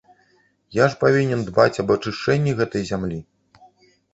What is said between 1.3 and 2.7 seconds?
дбаць аб ачышчэнні